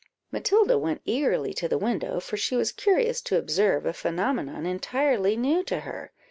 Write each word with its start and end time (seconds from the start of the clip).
Matilda 0.31 0.79
went 0.79 1.03
eagerly 1.05 1.53
to 1.53 1.67
the 1.67 1.77
window, 1.77 2.19
for 2.19 2.35
she 2.35 2.55
was 2.55 2.71
curious 2.71 3.21
to 3.21 3.37
observe 3.37 3.85
a 3.85 3.93
phenomenon 3.93 4.65
entirely 4.65 5.37
new 5.37 5.63
to 5.65 5.81
her. 5.81 6.11